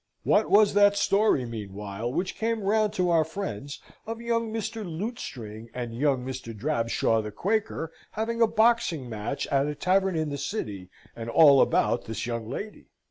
[0.23, 4.83] What was that story meanwhile which came round to our friends, of young Mr.
[4.83, 6.57] Lutestring and young Mr.
[6.57, 11.61] Drabshaw the Quaker having a boxing match at a tavern in the city, and all
[11.61, 12.87] about this young lady?